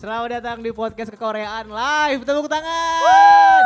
[0.00, 2.24] Selamat datang di podcast kekoreaan live.
[2.24, 3.62] Tepuk tangan.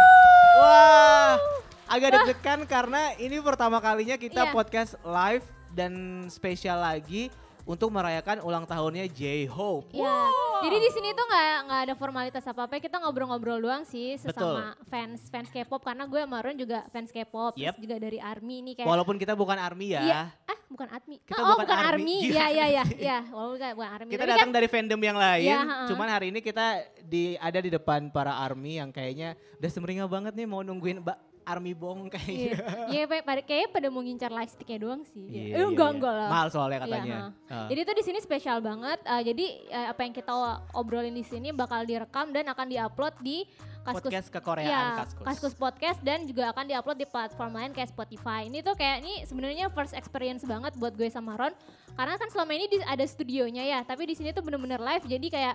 [0.58, 1.38] Wah,
[1.86, 4.50] agak deg-degan karena ini pertama kalinya kita Iya.
[4.50, 7.30] podcast live dan spesial lagi
[7.64, 9.96] untuk merayakan ulang tahunnya J-Hope.
[9.96, 10.18] Iya.
[10.64, 12.80] Jadi di sini tuh nggak nggak ada formalitas apa apa.
[12.80, 17.56] Kita ngobrol-ngobrol doang sih sesama fans fans K-pop karena gue sama Ron juga fans K-pop.
[17.56, 17.74] Yep.
[17.80, 18.88] Juga dari ARMY nih kayak.
[18.88, 20.02] Walaupun kita bukan ARMY ya.
[20.04, 20.22] Iya.
[20.48, 21.16] Ah bukan ARMY.
[21.24, 21.88] Kita oh bukan bukan ARMY.
[21.88, 22.16] ARMY.
[22.20, 22.32] Iya.
[22.32, 22.84] Iya iya iya.
[23.04, 23.18] Iya.
[23.32, 24.10] Walaupun bukan bukan ARMY.
[24.12, 25.86] Kita Tapi datang kan, dari fandom yang lain, ha-ha.
[25.88, 26.66] cuman hari ini kita
[27.04, 31.00] di ada di depan para ARMY yang kayaknya udah semeringah banget nih mau nungguin
[31.44, 32.52] ARMY Bong Iya, kayaknya.
[32.90, 33.04] iya
[33.44, 35.24] kayaknya pada mau ngincar lightsticknya doang sih.
[35.28, 35.96] Iya, eh, iya, enggak iya.
[35.96, 36.28] enggak lah.
[36.32, 37.16] Mahal soalnya Iya, katanya.
[37.20, 37.54] ha.
[37.54, 37.66] Ah.
[37.68, 38.98] Jadi tuh di sini spesial banget.
[39.04, 40.32] eh, jadi eh, apa yang kita
[40.72, 43.44] obrolin di sini bakal direkam dan akan diupload di
[43.84, 45.24] Kaskus podcast kekoreaan Iya, Kaskus.
[45.28, 48.48] Kaskus Podcast dan juga akan diupload di platform lain kayak Spotify.
[48.48, 51.52] Ini tuh kayak ini sebenarnya first experience banget buat gue sama Ron
[51.94, 55.26] karena kan selama ini di, ada studionya ya, tapi di sini tuh bener-bener live jadi
[55.28, 55.54] kayak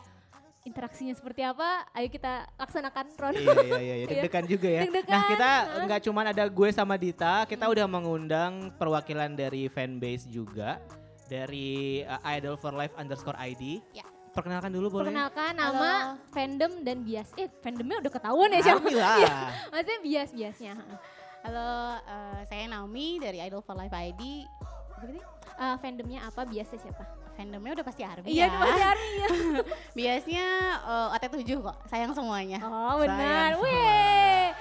[0.67, 1.87] interaksinya seperti apa?
[1.95, 3.33] Ayo kita laksanakan Ron.
[3.35, 4.05] Iya iya iya, iya.
[4.07, 4.81] deg-degan juga ya.
[4.87, 5.51] Deg-degan, Nah kita
[5.87, 10.81] nggak cuman ada gue sama Dita, kita udah mengundang perwakilan dari fanbase juga
[11.29, 13.79] dari uh, Idol for Life underscore ID.
[13.95, 14.03] Ya.
[14.29, 15.09] Perkenalkan dulu boleh.
[15.09, 15.73] Perkenalkan Halo.
[15.73, 15.91] nama,
[16.29, 17.33] fandom dan bias.
[17.33, 18.87] Eh, fandomnya udah ketahuan ya siapa?
[18.93, 19.35] Iya,
[19.73, 20.73] maksudnya bias-biasnya.
[21.39, 24.45] Halo, eh, saya Naomi dari Idol for Life ID.
[25.01, 25.23] Begitu?
[25.59, 26.45] Eh, fandomnya apa?
[26.45, 27.03] Biasnya siapa?
[27.39, 28.47] Fandomnya udah pasti Army Iya, ya.
[28.51, 29.27] itu pasti Army ya.
[30.03, 30.47] Biasanya
[30.83, 32.59] eh, AT7 kok, sayang semuanya.
[32.59, 33.55] Oh, benar.
[33.63, 34.51] Wih.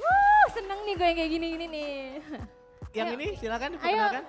[0.00, 1.94] Wuh, seneng nih gue yang kayak gini-gini nih.
[2.96, 3.16] Yang Ayo.
[3.20, 3.80] ini silakan Ayo.
[3.84, 4.24] perkenalkan.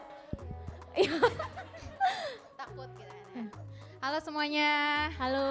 [2.59, 3.15] Takut kita.
[4.03, 4.71] Halo semuanya,
[5.15, 5.47] Halo.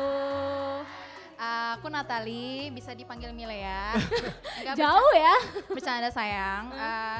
[1.40, 3.96] Eh, aku Natali, bisa dipanggil Mile ya.
[4.60, 5.34] Enggak Jauh ya?
[5.72, 6.64] bercanda, bercanda sayang.
[6.68, 7.18] Eh,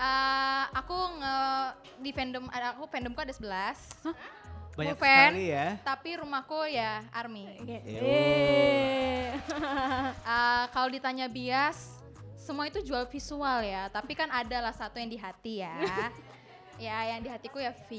[0.00, 1.36] eh, aku nge
[1.98, 3.76] di fandom, ada- aku fandomku ada 11.
[4.70, 5.30] Banyak Full fan.
[5.34, 5.66] sekali ya.
[5.82, 7.44] Tapi rumahku ya Army.
[7.84, 8.00] Yo.
[8.00, 9.28] Eh.
[10.30, 11.98] Eh, kalau ditanya bias,
[12.36, 13.90] semua itu jual visual ya.
[13.90, 15.74] Tapi kan ada lah satu yang di hati ya.
[16.86, 17.90] ya, yang di hatiku ya V.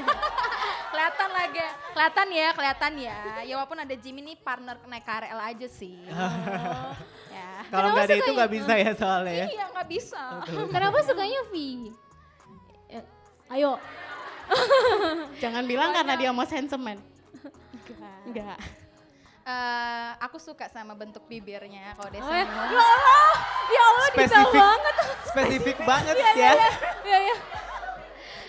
[0.90, 1.60] kelihatan lagi,
[1.90, 3.16] kelihatan ya, kelihatan ya.
[3.42, 5.96] Ya walaupun ada Jimmy nih partner naik KRL aja sih.
[7.72, 9.46] Kalau nggak ada itu nggak bisa ya soalnya ya.
[9.48, 10.22] Iya nggak bisa.
[10.74, 11.54] Kenapa sukanya V?
[12.88, 13.04] Eh,
[13.50, 13.76] Ayo.
[15.42, 16.98] Jangan bilang karena dia mau handsome man.
[18.26, 18.58] Enggak.
[19.40, 22.44] Eh, aku suka sama bentuk bibirnya kalau dia Oh, ya.
[22.44, 23.32] ya Allah,
[23.66, 24.60] ya Allah detail Spesifik.
[24.60, 24.94] banget.
[25.24, 26.34] Spesifik banget Iya, ya.
[26.34, 26.70] iya, iya.
[27.00, 27.36] Iya, iya.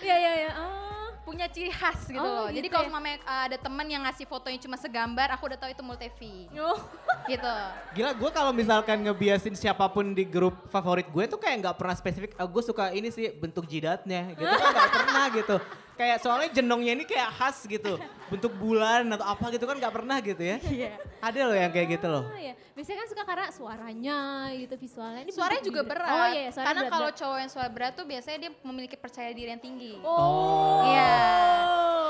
[0.01, 0.51] Iya, iya, iya.
[0.57, 0.80] Oh.
[1.21, 2.47] Punya ciri khas gitu Oh, loh.
[2.49, 2.93] Jadi gitu kalau ya.
[2.93, 6.49] mamanya uh, ada temen yang ngasih fotonya cuma segambar, aku udah tahu itu multivi.
[6.55, 6.79] Oh.
[7.25, 7.53] gitu.
[7.93, 11.93] Gila gue kalau misalkan ngebiasin siapa pun di grup favorit gue tuh kayak nggak pernah
[11.93, 12.33] spesifik.
[12.35, 15.55] "Ah, gue suka ini sih bentuk jidatnya gitu kan nggak pernah gitu.
[16.01, 18.01] Kayak soalnya jenongnya ini kayak khas gitu.
[18.33, 20.57] Bentuk bulan atau apa gitu kan nggak pernah gitu ya.
[20.65, 20.97] Iya.
[21.21, 22.25] Ada loh yang kayak gitu loh.
[22.25, 22.57] Oh, iya.
[22.73, 24.17] Biasanya kan suka karena suaranya
[24.57, 25.21] gitu visualnya.
[25.29, 26.09] Ini Suaranya juga berat.
[26.09, 29.29] Oh iya, suaranya Karena berat, kalau cowok yang suara berat tuh biasanya dia memiliki percaya
[29.29, 29.93] diri yang tinggi.
[30.01, 30.89] Oh.
[30.89, 31.13] Iya.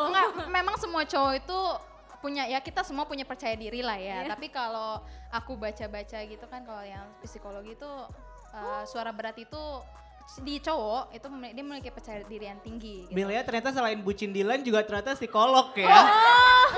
[0.07, 1.59] Enggak, memang semua cowok itu
[2.21, 4.23] punya ya kita semua punya percaya diri lah ya.
[4.23, 4.31] Iya.
[4.31, 5.03] Tapi kalau
[5.35, 7.91] aku baca-baca gitu kan kalau yang psikologi itu
[8.55, 9.59] uh, suara berat itu
[10.37, 13.03] di cowok itu dia memiliki percaya diri yang tinggi.
[13.05, 13.19] Gitu.
[13.27, 15.91] Ya ternyata selain bucin Dilan juga ternyata psikolog ya.
[15.91, 16.07] Oh,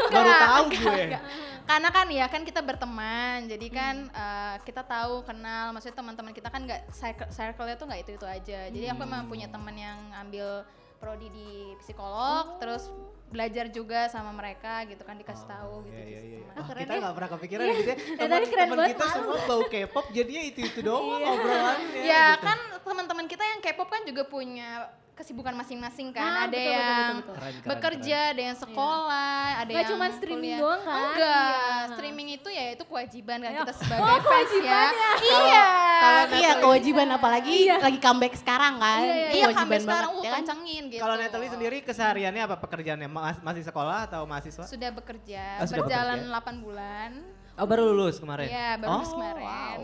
[0.09, 1.03] Baru Enggak, tahu enggak, gue.
[1.05, 1.23] enggak.
[1.63, 6.49] Karena kan ya kan kita berteman, jadi kan eh, kita tahu kenal, maksudnya teman-teman kita
[6.49, 8.59] kan nggak circle, circle-nya tuh nggak itu itu aja.
[8.67, 10.65] Jadi aku emang punya teman yang ambil
[10.97, 12.89] prodi di psikolog, terus
[13.27, 15.95] belajar juga sama mereka gitu kan dikasih tahu gitu.
[15.95, 16.39] Iya, iya, iya.
[16.47, 16.99] Ah, Wah, keren kita ya.
[17.01, 17.73] nggak pernah kepikiran Iya.
[17.73, 17.95] gitu ya.
[17.95, 19.15] Ya, tadi Teman- keren teman banget, kita malu.
[19.15, 21.27] semua bau K-pop jadinya itu-itu doang Iya.
[21.27, 22.01] obrolannya.
[22.03, 22.43] Ya gitu.
[22.43, 26.25] kan teman-teman kita yang K-pop kan juga punya kesibukan masing-masing kan.
[26.25, 27.33] Ah, ada betul, betul, yang betul, betul.
[27.33, 30.59] Keren, keren, bekerja, ada yang sekolah, ada Nggak yang cuma streaming kuliah.
[30.59, 30.97] doang kan?
[30.97, 31.85] Enggak, Iya.
[31.93, 33.61] streaming itu ya itu kewajiban kan Iya.
[33.61, 34.25] kita sebagai Oh, fans ya.
[34.25, 35.11] kewajiban ya.
[35.21, 35.67] Iya.
[35.95, 37.75] kalau iya kewajiban apalagi Iya.
[37.77, 38.99] lagi comeback sekarang kan.
[38.99, 39.53] Iya, iya, Iya, iya.
[39.53, 40.39] comeback sekarang ya uh, kan?
[40.41, 41.01] kencengin gitu.
[41.05, 43.07] Kalau Natalie sendiri kesehariannya apa pekerjaannya?
[43.07, 44.65] Mas- masih sekolah atau mahasiswa?
[44.65, 46.41] sudah bekerja, Oh, sudah berjalan bekerja.
[46.41, 47.11] 8 bulan.
[47.53, 48.49] Oh baru lulus kemarin?
[48.49, 49.45] Iya, baru lulus Oh, kemarin.
[49.45, 49.79] wow.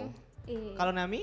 [0.49, 0.73] Iya.
[0.73, 1.21] Kalau Nami?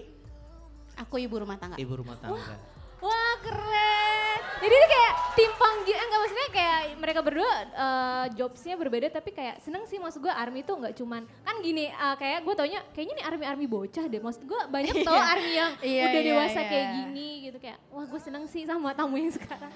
[0.99, 1.77] Aku ibu rumah tangga.
[1.77, 2.57] Ibu rumah tangga.
[2.97, 4.41] Wah keren.
[4.57, 9.61] Jadi ini kayak timpang gitu, enggak maksudnya kayak mereka berdua eh, jobsnya berbeda tapi kayak
[9.61, 13.21] seneng sih maksud gue army tuh nggak cuman kan gini eh, kayak gue taunya kayaknya
[13.21, 16.57] nih army army bocah deh maksud gue banyak tau army yang Iya, udah iya, dewasa
[16.59, 16.67] iya.
[16.67, 19.73] kayak gini gitu kayak wah gue seneng sih sama tamu yang sekarang.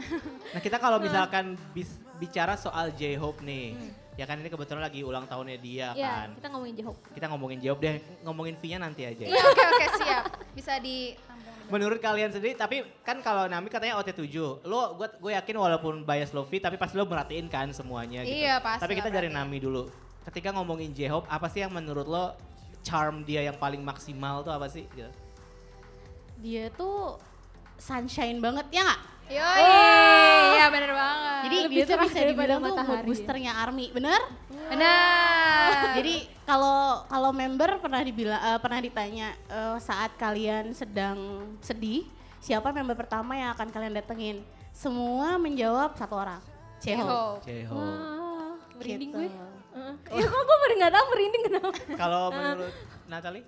[0.51, 3.77] Nah kita kalau misalkan bis- bicara soal J-Hope nih,
[4.21, 6.29] Ya kan ini kebetulan lagi ulang tahunnya dia Iya, kan.
[6.37, 7.01] kita ngomongin J-Hope.
[7.17, 9.25] Kita ngomongin jawab deh, ngomongin V-nya nanti aja.
[9.25, 10.25] Iya oke oke siap.
[10.53, 11.17] Bisa di
[11.71, 16.35] Menurut kalian sendiri, tapi kan kalau Nami katanya OT7, lo gue gue yakin walaupun bias
[16.35, 18.43] lo V, tapi pasti lo merhatiin kan semuanya gitu.
[18.43, 19.31] Iya, pasti Tapi kita dari.
[19.31, 19.87] Nami dulu.
[20.27, 22.35] Ketika ngomongin J-Hope, apa sih yang menurut lo
[22.83, 24.83] charm dia yang paling maksimal tuh apa sih?
[24.93, 25.09] Gitu.
[26.43, 27.17] Dia tuh
[27.79, 29.01] sunshine banget ya nggak?
[29.31, 29.63] Yoi,
[30.53, 31.41] iya bener banget.
[31.41, 33.07] Jadi Lebih dia tuh cerah bisa dibilang tuh mood matahari.
[33.07, 34.21] boosternya Army, bener?
[34.67, 35.95] benar.
[35.95, 41.19] Jadi kalau kalau member pernah dibilang eh, pernah ditanya eh, saat kalian sedang
[41.61, 42.07] sedih,
[42.39, 44.37] siapa member pertama yang akan kalian datengin?
[44.71, 46.39] Semua menjawab satu orang,
[46.79, 47.03] Cheho.
[47.03, 47.43] J-Hope.
[47.43, 47.75] J-Hope.
[47.77, 49.19] Wah, merinding Gitu.
[49.21, 49.29] gue.
[49.71, 49.95] Heeh.
[50.13, 51.71] Ya kok gue baru nggak tahu merinding kenapa.
[51.97, 52.75] Kalau menurut
[53.07, 53.43] Natalie?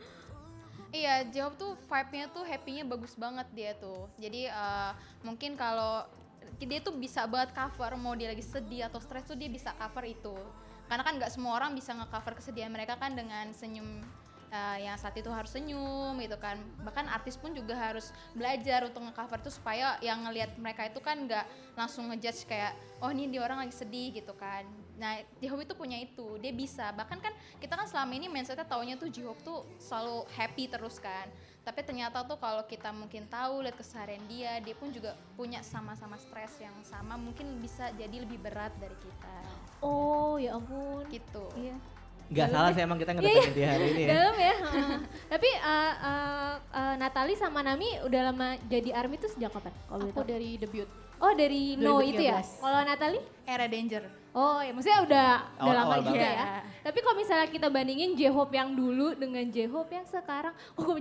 [0.93, 4.13] Iya, J-Hope tuh vibe-nya tuh happy-nya bagus banget dia tuh.
[4.21, 4.93] Jadi eh,
[5.25, 6.05] mungkin kalau
[6.61, 10.05] dia tuh bisa banget cover mau dia lagi sedih atau stres tuh dia bisa cover
[10.05, 10.37] itu.
[10.93, 14.05] Karena kan nggak semua orang bisa nge-cover kesedihan mereka kan dengan senyum
[14.53, 16.61] eh, yang saat itu harus senyum gitu kan.
[16.85, 21.25] Bahkan artis pun juga harus belajar untuk nge-cover tuh supaya yang ngelihat mereka itu kan
[21.25, 24.69] nggak langsung ngejudge kayak oh ini dia orang lagi sedih gitu kan.
[25.03, 26.95] Nah, J-Hope itu punya itu, dia bisa.
[26.95, 31.27] Bahkan kan kita kan selama ini mindsetnya taunya tuh J-Hope tuh selalu happy terus kan.
[31.67, 36.15] Tapi ternyata tuh kalau kita mungkin tahu lihat keseharian dia, dia pun juga punya sama-sama
[36.23, 39.37] stres yang sama, mungkin bisa jadi lebih berat dari kita.
[39.83, 41.03] Oh ya ampun.
[41.11, 41.45] Gitu.
[41.59, 41.75] Iya.
[42.33, 44.09] Gak salah sih emang kita ngedatengin dia hari ini ya.
[44.15, 44.55] Dalam ya.
[44.55, 44.99] heeh.
[45.35, 49.75] Tapi uh, uh, uh, Natali sama Nami udah lama jadi army tuh sejak kapan?
[49.91, 50.87] Kalau Aku dari debut.
[51.23, 52.43] Oh dari No itu ya.
[52.43, 52.59] 2013.
[52.59, 53.21] Kalau Natali?
[53.43, 54.03] Era danger.
[54.33, 56.41] Oh ya maksudnya udah udah Awal-awal lama juga banget.
[56.41, 56.47] ya.
[56.83, 60.97] Tapi kalau misalnya kita bandingin J-Hope yang dulu dengan J-Hope yang sekarang, oh,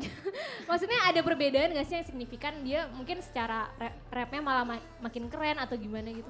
[0.68, 2.54] maksudnya ada perbedaan gak sih yang signifikan?
[2.62, 6.28] Dia mungkin secara rap, rapnya malah ma- makin keren atau gimana gitu?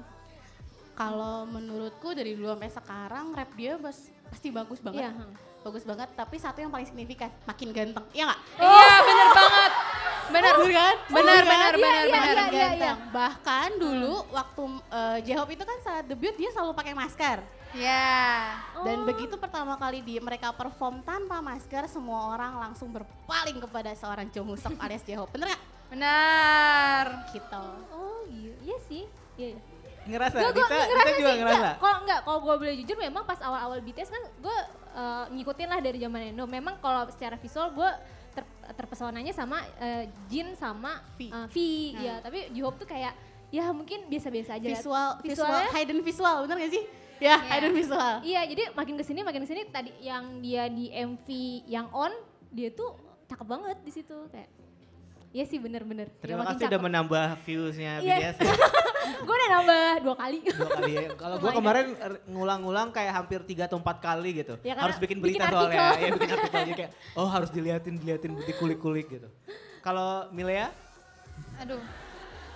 [0.92, 5.10] Kalau menurutku dari dulu sampai sekarang rap dia bas- pasti bagus banget.
[5.10, 5.34] Hmm.
[5.62, 8.02] Bagus banget, tapi satu yang paling signifikan, makin ganteng.
[8.10, 8.40] Iya nggak?
[8.58, 9.72] Iya, bener banget.
[10.28, 10.54] Bener.
[10.54, 10.96] Bener kan?
[11.08, 11.72] Bener, Bener kan?
[11.72, 12.36] bener, Iya, bener, iya, bener.
[12.36, 12.68] iya, iya.
[12.68, 12.98] Ganteng.
[13.10, 17.38] Bahkan dulu waktu eh, J-Hope itu kan saat debut dia selalu pakai masker.
[17.72, 18.52] Ya.
[18.78, 19.04] Dan Oh.
[19.04, 24.76] begitu pertama kali di mereka perform tanpa masker, semua orang langsung berpaling kepada seorang Musok
[24.76, 25.32] alias J-Hope.
[25.32, 25.62] Bener nggak?
[25.88, 27.04] Benar.
[27.28, 27.64] Gitu.
[27.90, 29.04] Oh iya, iya sih.
[29.34, 29.60] Iya, iya.
[30.02, 31.68] Ngerasa, Gua, gua kita, ngerasa kita juga sih, ngerasa.
[31.78, 34.56] kalau enggak, kalau gue boleh jujur memang pas awal-awal BTS kan gue
[34.92, 36.44] eh, ngikutin lah dari zaman Endo.
[36.44, 37.90] Memang kalau secara visual gue
[38.32, 41.28] ter, terpesonanya sama eh, Jin sama V.
[41.28, 41.56] eh, V.
[41.96, 43.12] Ya, tapi J-Hope tuh kayak
[43.48, 44.68] ya mungkin biasa-biasa aja.
[44.68, 46.84] Visual, visual, hidden visual, bener gak sih?
[47.20, 47.52] Ya, Iya.
[47.52, 48.14] hidden visual.
[48.24, 51.26] Iya, jadi makin ke sini makin ke sini tadi yang dia di MV
[51.68, 52.10] yang on
[52.48, 52.96] dia tuh
[53.28, 54.48] cakep banget di situ kayak.
[55.32, 56.08] Iya sih bener-bener.
[56.08, 58.16] Ya, Terima makin kasih udah menambah views-nya Iya.
[58.20, 58.36] BTS.
[58.38, 58.52] ya.
[59.22, 60.38] Gue udah nambah dua kali.
[60.44, 61.08] Dua kali ya.
[61.16, 64.54] Kalau gue kemarin er, ngulang-ngulang kayak hampir tiga atau empat kali gitu.
[64.60, 65.80] Ya, harus bikin bikin berita soalnya.
[65.88, 66.04] artikel.
[66.04, 69.28] Ya bikin artikel aja kayak, oh harus diliatin, diliatin, dikulik-kulik gitu.
[69.80, 70.68] Kalau Milea,
[71.58, 71.80] Aduh.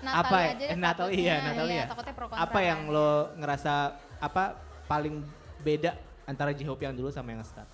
[0.04, 0.48] apa ya?
[0.52, 1.86] aja Eh, Natalie, iya, Natalie iya, ya.
[1.88, 2.92] takutnya pro kontra apa yang kan.
[2.92, 3.74] lo ngerasa
[4.18, 4.42] apa
[4.84, 5.24] paling
[5.58, 7.66] beda antara J-Hope yang dulu sama yang sekarang?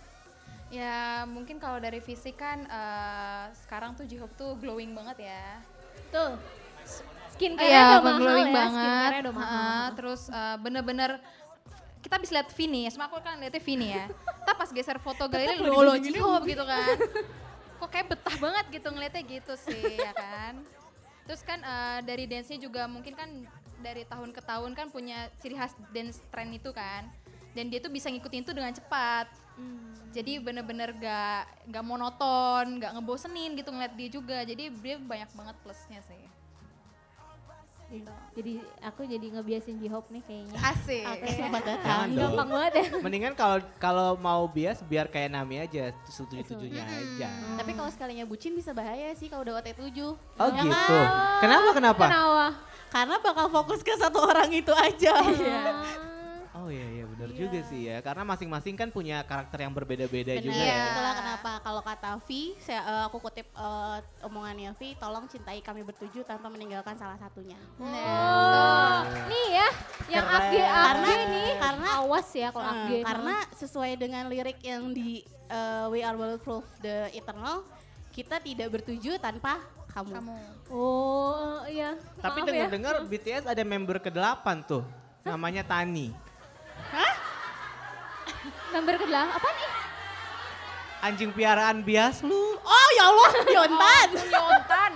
[0.73, 5.61] Ya mungkin kalau dari fisik kan eh, sekarang tuh J-Hope tuh glowing banget ya.
[6.09, 6.41] Tuh.
[7.37, 9.11] Skincare Iya, udah mahal glowing ya, banget.
[9.21, 9.53] udah mahal.
[9.53, 11.11] Heeh, terus eh, bener-bener
[12.03, 14.09] kita bisa lihat Vini ya, semua aku kan lihatnya Vini ya.
[14.43, 15.93] Tapi pas geser foto galeri lo.
[16.01, 16.89] J-Hope gitu kan.
[17.77, 20.57] Kok kayak betah banget gitu ngeliatnya gitu sih ya kan.
[21.29, 23.29] Terus kan eh, dari dance-nya juga mungkin kan
[23.85, 27.13] dari tahun ke tahun kan punya ciri khas dance trend itu kan.
[27.53, 29.29] Dan dia tuh bisa ngikutin itu dengan cepat.
[29.55, 29.93] Hmm.
[30.13, 34.39] Jadi bener-bener gak, gak monoton, gak ngebosenin gitu ngeliat dia juga.
[34.43, 36.25] Jadi dia banyak banget plusnya sih.
[37.93, 38.09] Gitu.
[38.33, 40.57] Jadi aku jadi ngebiasin J-Hope nih kayaknya.
[40.65, 41.05] Asik.
[41.05, 42.07] Oke, selamat Jangan datang.
[42.09, 42.21] dong.
[42.25, 42.87] Gampang banget ya.
[43.05, 47.29] Mendingan kalau kalau mau bias biar kayak Nami aja, setuju-tujunya aja.
[47.61, 49.93] Tapi kalau sekalinya bucin bisa bahaya sih kalau udah OT7.
[50.09, 50.73] Oh Ya gitu.
[50.73, 51.45] kan?
[51.45, 52.05] Kenapa kenapa?
[52.09, 52.47] Kenapa?
[52.89, 55.13] Karena bakal fokus ke satu orang itu aja.
[55.21, 56.65] Ah.
[56.65, 58.03] Oh iya iya benar juga sih ya.
[58.03, 60.75] Karena masing-masing kan punya karakter yang berbeda-beda juga Iya.
[60.75, 60.85] ya.
[60.91, 65.87] itulah kenapa kalau kata V, saya, eh, aku kutip eh, omongannya V, tolong cintai kami
[65.87, 67.55] bertuju tanpa meninggalkan salah satunya.
[67.79, 68.99] Oh,
[69.31, 69.69] nih ya,
[70.19, 70.51] yang Keren.
[70.67, 72.91] Karena- nih, karena- awas ya kalau AG.
[73.07, 77.63] karena sesuai dengan lirik yang di eh, We Are Bulletproof The Eternal,
[78.11, 79.61] kita tidak bertuju tanpa
[79.93, 80.11] kamu.
[80.17, 80.37] Kamu.
[80.73, 81.93] Oh iya.
[82.19, 82.47] Tapi ya.
[82.49, 84.81] dengar-dengar BTS ada member ke-8 tuh.
[85.23, 86.32] Namanya Tani.
[88.73, 89.71] Member kedua apa nih?
[91.03, 92.57] Anjing piaraan bias lu.
[92.57, 94.09] Oh ya Allah, Yontan.
[94.25, 94.93] Yontan.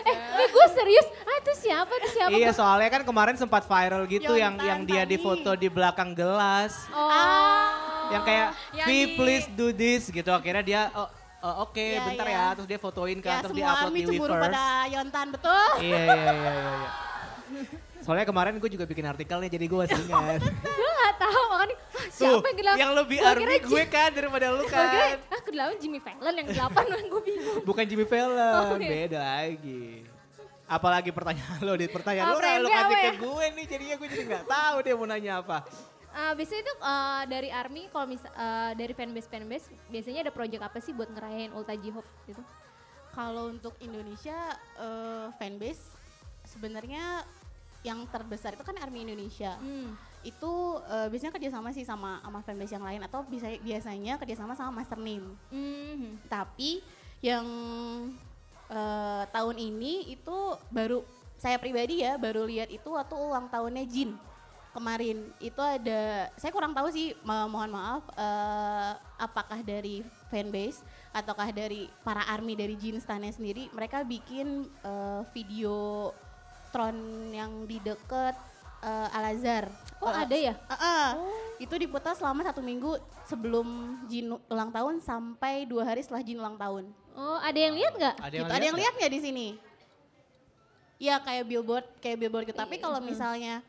[0.00, 2.30] Eh, lu gue serius, ah itu siapa, itu siapa?
[2.32, 5.10] Iya Gua- soalnya kan kemarin sempat viral gitu yang Yontan yang dia Tani.
[5.10, 6.86] difoto di belakang gelas.
[6.90, 7.68] Oh.
[8.08, 10.30] Yang kayak yang V di- please do this gitu.
[10.30, 11.08] Akhirnya dia oh,
[11.40, 12.38] oh, oke Iya, bentar iya.
[12.40, 14.44] ya terus dia fotoin kan Ya terus semua dia upload di cemburu Weverse.
[14.48, 15.68] pada Yontan, betul?
[15.78, 16.90] Iya iya iya iya.
[18.08, 20.40] Soalnya kemarin gue juga bikin artikelnya jadi gue masih ingat.
[20.40, 22.76] gue gak tahu makanya ah, Tuh, siapa yang gelap?
[22.80, 25.18] yang lebih Gua army gue kan daripada lu Gue kira, kan.
[25.28, 27.60] ah kedelapan Jimmy Fallon yang delapan gue bingung.
[27.62, 28.88] Bukan Jimmy Fallon, Oh, iya.
[28.88, 30.08] beda lagi.
[30.64, 33.12] Apalagi pertanyaan lo, di pertanyaan lo yang lo dia kasih ke ya?
[33.18, 35.58] gue nih, jadinya gue jadi nggak tahu dia mau nanya apa.
[36.08, 40.62] Ah, biasanya itu eh, dari Army kalau misal eh, dari fanbase fanbase biasanya ada project
[40.62, 42.40] apa sih buat ngerayain Ulta J-Hope gitu?
[43.10, 44.36] Kalau untuk Indonesia
[44.74, 45.84] eh, fanbase
[46.44, 47.28] sebenarnya
[47.86, 49.54] yang terbesar itu kan Army Indonesia.
[49.58, 49.94] Hmm.
[50.26, 54.82] Itu eh, biasanya kerjasama sih sama sama fanbase yang lain atau bisa biasanya kerjasama sama
[54.82, 55.34] Master Name.
[55.50, 56.18] Hmm.
[56.26, 56.82] Tapi
[57.22, 57.46] yang
[58.70, 60.36] eh, tahun ini itu
[60.70, 61.02] baru
[61.38, 64.18] saya pribadi ya baru lihat itu waktu ulang tahunnya Jin
[64.74, 70.82] kemarin itu ada saya kurang tahu sih mohon maaf eh, apakah dari fanbase
[71.14, 76.10] ataukah dari para army dari Jin Stannya sendiri mereka bikin eh, video
[76.68, 76.96] tron
[77.30, 78.34] yang di deket
[78.80, 79.66] eh, Al Azhar.
[79.98, 80.54] Oh ada ya?
[80.54, 81.06] Heeh.
[81.58, 82.94] Itu diputar selama satu minggu
[83.26, 83.66] sebelum
[84.06, 86.86] Jin ulang tahun sampai dua hari setelah Jin ulang tahun.
[87.18, 88.14] Oh ada yang lihat nggak?
[88.22, 88.52] Ada Gitu.
[88.54, 89.46] Ada yang lihat nggak di sini?
[90.98, 92.58] Ya kayak billboard, kayak billboard gitu.
[92.58, 93.62] Tapi kalau misalnya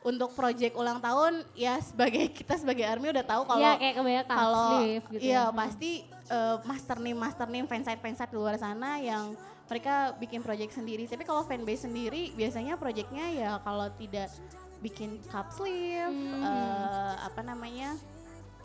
[0.00, 4.36] untuk project ulang tahun, ya sebagai kita sebagai army udah tahu kalau Iya kayak kebanyakan
[4.36, 5.20] kalau sleeve gitu.
[5.20, 5.52] iya ya.
[5.52, 9.36] pasti eh, master name master name fansite fansite di luar sana yang
[9.70, 11.06] mereka bikin project sendiri.
[11.06, 14.28] Tapi kalau fanbase sendiri biasanya projectnya ya kalau tidak
[14.80, 16.42] bikin cup sleeve, Hmm.
[16.42, 17.94] eh, apa namanya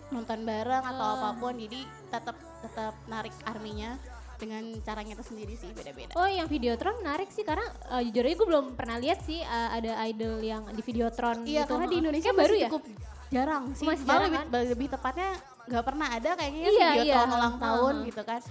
[0.08, 1.14] nonton bareng atau Oh.
[1.16, 1.54] apa pun.
[1.56, 4.02] Jadi tetap tetap narik arminya
[4.36, 6.12] dengan caranya itu sendiri sih beda-beda.
[6.14, 9.70] Oh yang Videotron menarik sih karena eh, jujur aja gue belum pernah lihat sih eh,
[9.72, 11.72] ada idol yang di Videotron Iya gitu.
[11.72, 11.96] karena di.
[12.02, 12.68] Indonesia Kayak baru ya?
[12.68, 12.84] cukup
[13.28, 13.86] jarang sih.
[13.86, 14.66] Masih jarang lebih, kan?
[14.68, 15.30] lebih tepatnya
[15.66, 17.16] nggak pernah ada kayaknya Iya, video iya.
[17.16, 17.64] tahun ulang Heeh.
[17.64, 18.42] tahun gitu kan.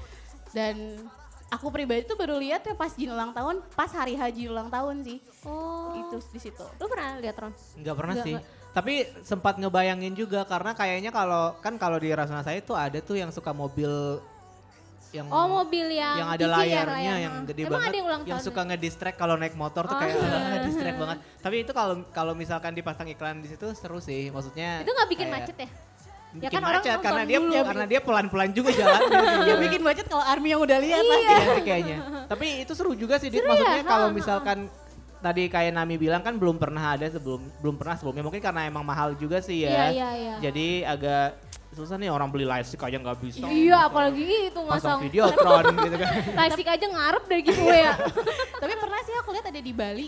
[0.51, 0.77] Dan
[1.49, 5.03] aku pribadi tuh baru lihat ya pas Jin ulang tahun, pas hari haji ulang tahun
[5.03, 5.19] sih.
[5.43, 5.95] Oh.
[5.97, 6.65] Itu di situ.
[6.77, 7.53] Lu pernah lihat Ron?
[7.75, 8.35] Nggak pernah Nggak, sih.
[8.37, 8.45] nggak.
[8.75, 13.15] Tapi sempat ngebayangin juga karena kayaknya kalau kan kalau di Rasuna saya tuh ada tuh
[13.15, 14.19] yang suka mobil
[15.15, 17.19] yang Oh mobil yang yang ada ya, layarnya layar.
[17.23, 20.01] yang gede Emang banget ada yang ulang yang suka ngedistract kalau naik motor tuh Oh,
[20.03, 20.27] kayak iya.
[20.27, 21.19] ah, distract banget.
[21.39, 24.35] Tapi itu kalau kalau misalkan dipasang iklan di situ seru sih.
[24.35, 25.69] Maksudnya Itu nggak bikin kayak macet ya?
[26.35, 27.55] Bikin kan orang macet karena dia dulu.
[27.63, 29.21] karena dia pelan-pelan juga jalannya.
[29.49, 31.09] Ya bikin budget kalau army yang udah lihat Iya.
[31.09, 31.25] pasti.
[31.25, 31.97] Iya sih kayaknya.
[32.27, 33.39] Tapi itu seru juga sih, Dit.
[33.39, 33.55] Seru ya?
[33.55, 34.59] Maksudnya kalau Ha, ha, misalkan
[35.19, 38.83] tadi kayak Nami bilang kan belum pernah ada sebelum belum pernah sebelumnya mungkin karena emang
[38.83, 39.87] mahal juga sih Iya ya.
[39.89, 40.35] iya iya.
[40.43, 41.39] Jadi agak
[41.71, 43.43] susah nih orang beli live stick aja nggak bisa.
[43.45, 46.13] Iya apalagi itu masang videotron gitu kan.
[46.37, 47.95] Plastik aja ngarep dari giveaway ya.
[48.63, 50.07] Tapi pernah sih aku lihat ada di Bali.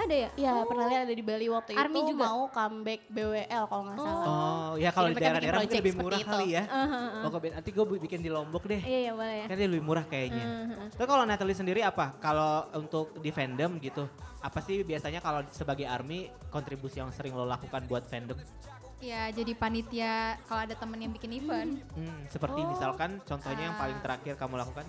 [0.00, 0.28] Ada ya?
[0.34, 2.24] Iya, pernah lihat ada di Bali waktu Army itu juga?
[2.24, 4.24] mau comeback BWL kalau nggak salah.
[4.24, 6.54] Oh, ya kalau di daerah-daerah mungkin lebih murah kali itu.
[6.54, 6.62] ya.
[6.64, 7.24] Uh, uh, uh.
[7.24, 8.80] Oh, ke- nanti gue bikin di Lombok deh.
[8.80, 9.46] Iya iya boleh ya.
[9.46, 10.44] Kan dia lebih murah kayaknya.
[10.44, 10.88] Uh, uh, uh.
[10.90, 12.14] Tapi kalau Natalie sendiri apa?
[12.18, 14.04] Kalau untuk di fandom gitu,
[14.38, 18.38] apa sih biasanya kalau sebagai army kontribusi yang sering lo lakukan buat fandom?
[18.98, 20.14] Ya jadi panitia
[20.44, 21.78] kalau ada temen yang bikin event.
[21.92, 22.66] Hmm, seperti Oh.
[22.68, 24.02] misalkan contohnya yang paling Ah.
[24.02, 24.86] terakhir kamu lakukan?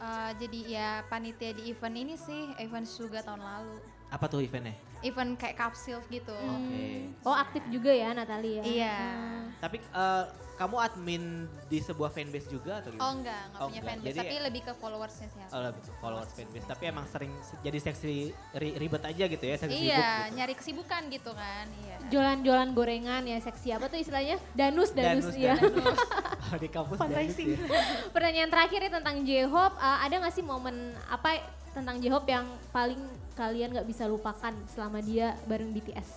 [0.00, 3.76] eh, jadi ya panitia di event ini sih event Suga tahun lalu.
[4.10, 4.74] Apa tuh eventnya?
[5.00, 6.34] Event kayak kapsil gitu.
[6.34, 7.08] Oke.
[7.22, 8.62] Oh aktif juga ya Natali ya?
[8.62, 8.96] Iya.
[9.00, 9.44] Hmm.
[9.56, 10.24] Tapi eh,
[10.54, 11.22] kamu admin
[11.66, 13.12] di sebuah fanbase juga atau Oh gimana?
[13.14, 13.88] enggak, enggak Oh, punya enggak.
[13.88, 15.40] fanbase, Jadi- tapi lebih ke followersnya sih.
[15.48, 16.66] Oh, lebih ke followers fanbase.
[16.68, 18.12] Tapi emang sering se- jadi seksi
[18.54, 20.34] ri- ribet aja gitu ya, seksi sibuk Iya, gitu.
[20.36, 21.64] nyari kesibukan gitu kan.
[21.78, 21.96] Iya.
[22.10, 24.36] Jualan-jualan gorengan ya seksi apa tuh istilahnya?
[24.52, 25.56] Danus, danus, ya.
[25.56, 25.96] danus.
[26.42, 27.48] Oh, di kampus danus Fundraising.
[27.48, 27.62] ya.
[28.10, 30.74] Pertanyaan terakhir nih tentang J-Hope, uh, ada gak sih momen
[31.06, 31.38] apa
[31.70, 32.98] tentang J-Hope yang paling
[33.38, 36.08] kalian gak bisa lupakan selama dia bareng BTS?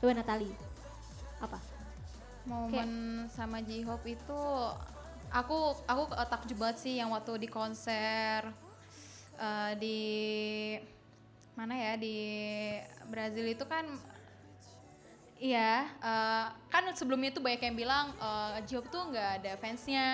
[0.00, 0.50] Coba Natali,
[1.40, 1.58] apa?
[2.44, 4.40] Momen sama J-Hope itu
[5.32, 8.44] aku aku takjub banget sih yang waktu di konser
[9.40, 10.00] eh, di
[11.54, 12.16] mana ya di
[13.08, 13.86] Brazil itu kan
[15.44, 20.08] Iya, eh, kan sebelumnya tuh banyak yang bilang eh, J-Hope tuh nggak ada fansnya,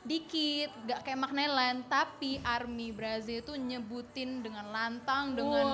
[0.00, 5.68] dikit, nggak kayak Magneland, tapi Army Brazil tuh nyebutin dengan lantang, dengan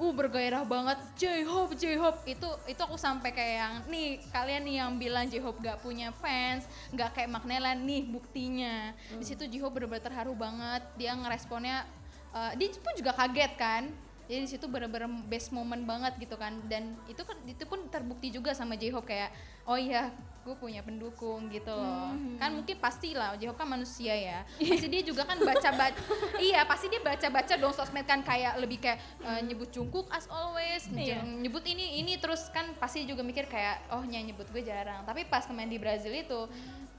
[0.00, 2.24] uh bergairah banget J-Hope, J-Hope.
[2.24, 6.64] Itu itu aku sampai kayak yang nih kalian nih yang bilang J-Hope gak punya fans,
[6.96, 8.96] nggak kayak Magneland nih buktinya.
[9.20, 11.84] Di situ J-Hope bener-bener terharu banget, dia ngeresponnya,
[12.32, 13.84] eh, dia pun juga kaget kan
[14.30, 18.30] jadi di situ bener-bener best moment banget gitu kan dan itu kan itu pun terbukti
[18.30, 19.34] juga sama J-Hope kayak
[19.64, 22.38] oh iya gue punya pendukung gitu loh Hmm.
[22.38, 25.98] kan mungkin pasti lah J-Hope kan manusia ya pasti dia juga kan baca baca
[26.40, 30.24] iya pasti dia baca baca dong sosmed kan kayak lebih kayak eh, nyebut Jungkook as
[30.28, 31.18] always Iya.
[31.18, 35.02] j- nyebut ini ini terus kan pasti juga mikir kayak oh yang nyebut gue jarang
[35.02, 36.46] tapi pas kemarin di Brazil itu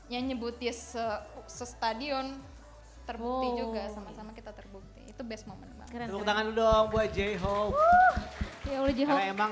[0.07, 0.99] yang nyebut dia se,
[1.47, 2.35] stadion
[3.01, 3.57] terbukti Oh.
[3.59, 7.75] juga sama-sama kita terbukti itu best moment Keren, Tepuk tangan dulu dong buat J-Hope.
[8.63, 9.11] Ya J-Hope.
[9.11, 9.51] Karena emang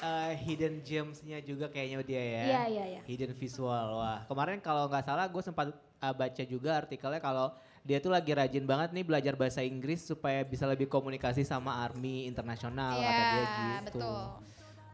[0.00, 2.24] eh, hidden gems-nya juga kayaknya dia ya.
[2.24, 3.00] Iya, iya, iya.
[3.04, 4.00] Hidden visual.
[4.00, 7.52] Wah, kemarin kalau nggak salah gue sempat eh, baca juga artikelnya kalau
[7.84, 12.24] dia tuh lagi rajin banget nih belajar bahasa Inggris supaya bisa lebih komunikasi sama army
[12.24, 13.44] internasional kata dia Iya,
[13.84, 14.00] gitu.
[14.00, 14.20] betul.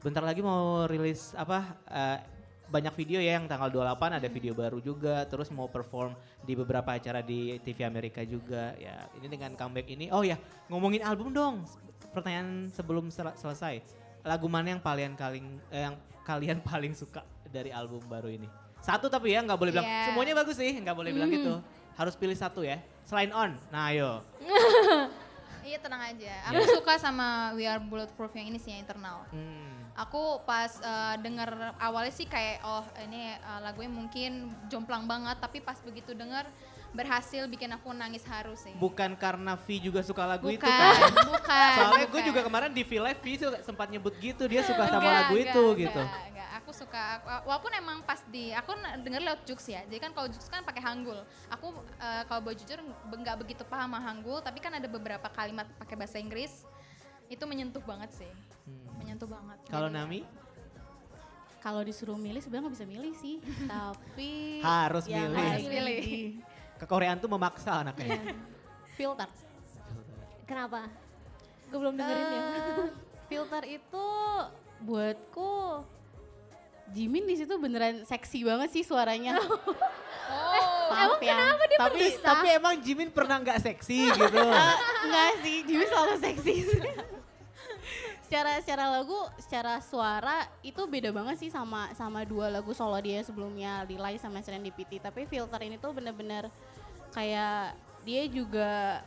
[0.03, 2.19] Bentar lagi mau rilis apa eh,
[2.67, 6.91] banyak video ya yang tanggal 28 ada video baru juga terus mau perform di beberapa
[6.93, 9.07] acara di TV Amerika juga ya.
[9.15, 10.35] Ini dengan comeback ini oh ya
[10.67, 11.63] ngomongin album dong.
[12.11, 13.83] Pertanyaan sebelum sel- selesai
[14.27, 15.95] lagu mana yang paling kalian eh, yang
[16.27, 18.51] kalian paling suka dari album baru ini?
[18.83, 19.87] Satu tapi ya nggak boleh bilang.
[19.87, 20.11] Iya.
[20.11, 21.63] semuanya bagus sih nggak boleh bilang gitu.
[21.95, 22.83] Harus pilih satu ya.
[23.07, 23.55] Selain on.
[23.71, 24.21] Nah ayo
[25.67, 26.35] Iya tenang aja.
[26.55, 29.27] Aku suka sama We Are Bulletproof yang ini sih yang internal.
[29.35, 29.91] Hmm.
[29.99, 35.59] Aku pas eh, denger awalnya sih kayak oh ini eh, lagunya mungkin jomplang banget tapi
[35.59, 36.47] pas begitu denger
[36.95, 38.73] berhasil bikin aku nangis haru sih.
[38.81, 41.77] bukan karena V juga suka lagu bukan, itu kan bukan.
[41.77, 43.27] Soalnya gue juga kemarin di V Live V
[43.61, 46.01] sempat nyebut gitu dia suka sama Enggak, lagu enggak, itu enggak, gitu.
[46.01, 46.36] enggak.
[46.67, 49.87] Aku suka aku- walaupun emang pas di aku denger lewat Jux ya.
[49.87, 51.15] Jadi kan kalau Jux kan pakai Hangul.
[51.47, 55.63] Aku eh, kalau boleh jujur nggak begitu paham sama Hangul, tapi kan ada beberapa kalimat
[55.79, 56.67] pakai bahasa Inggris.
[57.27, 58.33] Itu menyentuh banget sih.
[58.99, 59.59] Menyentuh banget.
[59.61, 59.71] Hmm.
[59.71, 60.27] Kalau Nami
[61.57, 63.35] Kalau disuruh milih sebenarnya nggak bisa milih sih,
[63.71, 65.39] tapi Harus yang milih.
[65.41, 66.03] harus Milih.
[66.77, 68.23] kekoreaan tuh memaksa anaknya.
[68.99, 69.31] filter.
[70.43, 70.91] Kenapa?
[71.67, 72.43] Gue belum dengerin ya.
[72.43, 72.91] Eh,
[73.31, 74.07] filter itu
[74.81, 75.55] buatku
[76.89, 79.39] Jimin di situ beneran seksi banget sih suaranya.
[80.27, 81.55] Oh, Maaf ya.
[81.79, 84.43] tapi tapi emang Jimin pernah nggak seksi gitu.
[85.07, 86.83] Enggak sih, Jimin selalu seksi sih.
[88.27, 93.23] secara secara lagu, secara suara itu beda banget sih sama sama dua lagu solo dia
[93.23, 94.99] sebelumnya Lilai sama Serendipity.
[94.99, 96.51] Tapi filter ini tuh bener-bener
[97.15, 98.99] kayak dia juga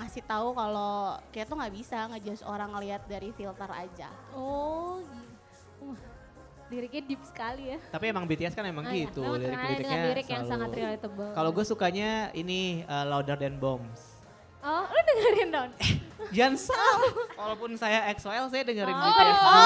[0.00, 4.08] ngasih tahu kalau kayak tuh nggak bisa ngejudge orang ngelihat dari filter aja.
[4.32, 5.36] Oh, gi-
[5.84, 6.00] wah,
[6.68, 7.78] liriknya deep sekali ya.
[7.88, 9.06] tapi emang BTS kan emang Ah, iya.
[9.06, 11.30] gitu terkenal lirik-liriknya lirik yang selalu- sangat relatable.
[11.32, 14.20] Kalau gue sukanya ini uh, Louder Than Bombs.
[14.58, 15.70] Oh, lu dengerin dong.
[16.28, 17.12] Jangan salah.
[17.34, 19.00] Walaupun saya XOL saya dengerin Oh.
[19.02, 19.60] BTS juga.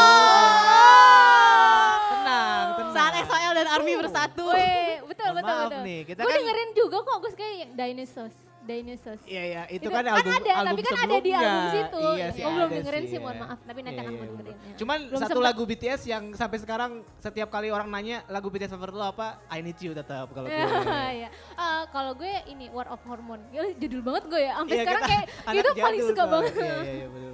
[2.05, 2.93] Tenang, tenang.
[2.93, 4.45] Saat SOL dan ARMY bersatu.
[4.49, 5.83] Weh, betul betul maaf betul.
[5.83, 8.37] nih, kita gue kan- dengerin juga kok, gue suka yang Dinosaurs.
[8.63, 9.23] Dinosaurs.
[9.25, 11.41] Iya iya itu, Itu kan kan album ada, album tapi kan ada di sebelumnya.
[11.43, 12.05] album situ.
[12.13, 12.43] Iya sih.
[12.43, 13.21] Gua belum dengerin sih, ya.
[13.21, 14.75] mohon maaf, tapi nanti Iya, akan iya, dengerin, ya.
[14.79, 15.47] Cuman Belum satu sempet.
[15.51, 19.29] lagu BTS yang sampai sekarang setiap kali orang nanya lagu BTS favorit lo apa?
[19.47, 20.55] I Need You tetap kalau gue.
[21.19, 21.29] Iya.
[21.33, 23.43] Eh, kalau gue ini War of Hormone.
[23.51, 24.53] Ya, jadul banget gue ya.
[24.57, 26.53] Sampai Iya, sekarang kayak itu paling suka banget.
[26.53, 27.33] Iya iya iya bener.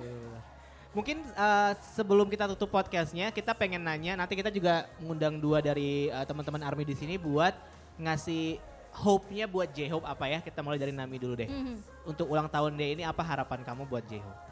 [0.88, 4.16] Mungkin eh, sebelum kita tutup podcastnya, kita pengen nanya.
[4.16, 7.52] Nanti kita juga ngundang dua dari eh, teman-teman Army di sini buat
[7.96, 8.56] ngasih
[8.98, 10.38] hope-nya buat J-Hope apa ya?
[10.42, 11.46] Kita mulai dari Nami dulu deh.
[11.46, 11.76] Mhm.
[12.10, 14.48] Untuk ulang tahun dia ini apa harapan kamu buat J-Hope?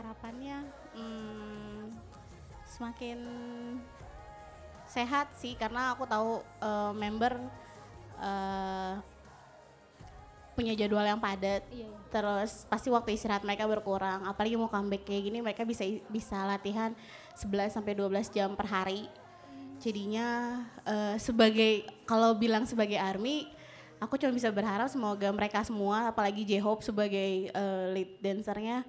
[0.00, 0.64] harapannya
[0.96, 1.92] hmm,
[2.64, 3.18] semakin
[4.88, 7.36] sehat sih karena aku tahu eh, member
[8.16, 8.94] eh,
[10.56, 11.98] punya jadwal yang padat Iya, iya.
[12.10, 16.96] terus pasti waktu istirahat mereka berkurang apalagi mau comeback kayak gini mereka bisa bisa latihan
[17.38, 19.04] 11 sampai 12 jam per hari
[19.84, 23.48] jadinya eh, sebagai kalau bilang sebagai army
[24.00, 28.82] aku cuma bisa berharap semoga mereka semua apalagi J-Hope sebagai eh, lead dancernya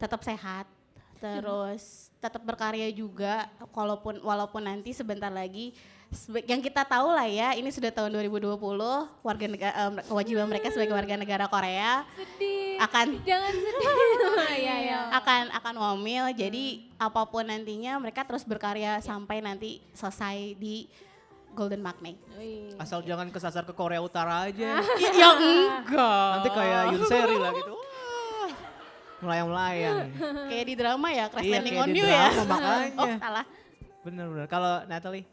[0.00, 0.64] tetap sehat
[1.18, 5.74] terus tetap berkarya juga walaupun walaupun nanti sebentar lagi
[6.48, 8.56] yang kita tahu lah ya ini sudah tahun 2020
[9.20, 12.80] warga negara kewajiban mereka sebagai warga negara Korea Sedih.
[12.80, 13.86] akan Jangan sedih.
[14.58, 14.98] Iya, iya.
[15.12, 20.88] akan akan wamil jadi apa pun nantinya mereka terus berkarya sampai nanti selesai di
[21.52, 22.16] Golden Magnet.
[22.34, 22.74] Wih.
[22.76, 24.78] Asal jangan kesasar ke Korea Utara aja.
[25.02, 26.28] ya, ya enggak.
[26.38, 27.72] Nanti kayak Yun Seri lah gitu.
[27.74, 28.50] Wah,
[29.18, 29.96] Melayang-melayang.
[30.46, 32.26] Kayak di drama ya, Crash Iya, Landing on di You ya.
[32.30, 32.90] drama, makanya.
[32.94, 33.44] oh salah.
[34.00, 34.46] Bener-bener.
[34.46, 35.24] Kalau Natalie?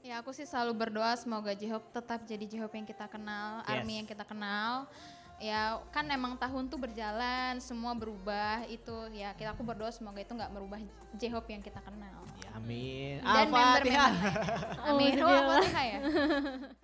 [0.00, 3.68] Ya aku sih selalu berdoa semoga J-Hope tetap jadi J-Hope yang kita kenal, Yes.
[3.72, 4.84] Army yang kita kenal.
[5.44, 10.32] Ya kan emang tahun tuh berjalan, semua berubah itu ya kita aku berdoa semoga itu
[10.32, 10.80] nggak merubah
[11.20, 12.24] J-Hope yang kita kenal.
[12.40, 13.20] Ya, amin.
[13.20, 14.12] Dan Al-Fatihah.
[14.12, 14.80] member-member.
[14.90, 15.12] Amin.
[15.20, 15.60] Oh, Alhamdulillah.
[15.60, 15.98] Al-Fatihah ya.